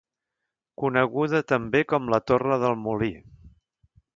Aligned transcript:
Coneguda 0.83 1.41
també 1.53 1.81
com 1.93 2.09
la 2.15 2.21
Torre 2.33 2.59
del 2.65 2.77
Molí. 2.87 3.15